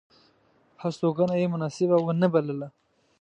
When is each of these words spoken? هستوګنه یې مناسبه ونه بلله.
هستوګنه 0.81 1.35
یې 1.41 1.47
مناسبه 1.53 1.97
ونه 2.01 2.27
بلله. 2.33 2.67